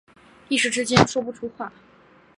[0.49, 1.71] 一时之间说不出话